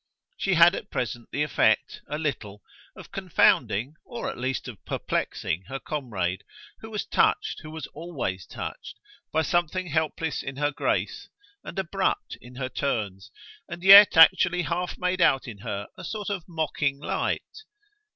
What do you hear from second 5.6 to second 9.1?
her comrade, who was touched, who was always touched,